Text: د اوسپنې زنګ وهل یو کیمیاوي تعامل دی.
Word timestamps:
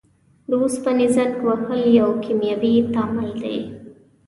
د 0.49 0.51
اوسپنې 0.61 1.07
زنګ 1.15 1.33
وهل 1.47 1.81
یو 1.99 2.09
کیمیاوي 2.23 2.73
تعامل 2.93 3.29
دی. 3.43 3.57